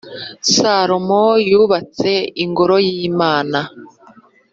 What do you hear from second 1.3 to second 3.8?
y’ubatse ingoro y’imana